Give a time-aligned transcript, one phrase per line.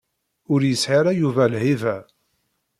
[0.53, 1.95] Ur yesɛi ara Yuba lhiba.